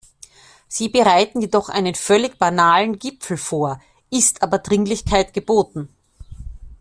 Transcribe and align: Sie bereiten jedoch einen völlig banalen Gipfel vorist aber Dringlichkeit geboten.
Sie 0.67 0.89
bereiten 0.89 1.41
jedoch 1.41 1.69
einen 1.69 1.93
völlig 1.93 2.39
banalen 2.39 2.97
Gipfel 2.97 3.37
vorist 3.37 4.41
aber 4.41 4.57
Dringlichkeit 4.57 5.31
geboten. 5.31 5.89